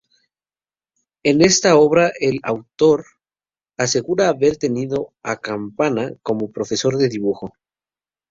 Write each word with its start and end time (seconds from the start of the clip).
En 1.21 1.43
esta 1.43 1.75
obra 1.75 2.11
el 2.19 2.39
autor 2.41 3.05
asegura 3.77 4.29
haber 4.29 4.57
tenido 4.57 5.13
a 5.21 5.37
Campana 5.37 6.11
como 6.23 6.51
profesor 6.51 6.97
de 6.97 7.07
dibujo. 7.07 7.53